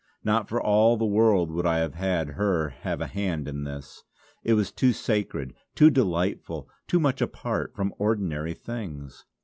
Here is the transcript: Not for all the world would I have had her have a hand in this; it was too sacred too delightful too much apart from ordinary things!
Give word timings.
Not 0.23 0.49
for 0.49 0.59
all 0.59 0.97
the 0.97 1.05
world 1.05 1.51
would 1.51 1.67
I 1.67 1.77
have 1.77 1.93
had 1.93 2.29
her 2.29 2.69
have 2.69 3.01
a 3.01 3.05
hand 3.05 3.47
in 3.47 3.65
this; 3.65 4.03
it 4.43 4.55
was 4.55 4.71
too 4.71 4.93
sacred 4.93 5.53
too 5.75 5.91
delightful 5.91 6.67
too 6.87 6.99
much 6.99 7.21
apart 7.21 7.75
from 7.75 7.93
ordinary 7.99 8.55
things! 8.55 9.27